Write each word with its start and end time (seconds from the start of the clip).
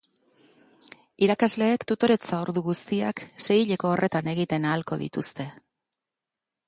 Irakasleek 1.25 1.85
tutoretza-ordu 1.91 2.63
guztiak 2.69 3.23
seihileko 3.49 3.93
horretan 3.93 4.31
egiten 4.33 4.67
ahalko 4.71 4.99
dituzte. 5.07 5.51